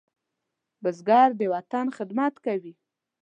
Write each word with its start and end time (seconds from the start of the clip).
بزګر 0.81 1.29
د 1.39 1.41
وطن 1.53 1.85
خدمت 1.97 2.33
کوي 2.45 2.73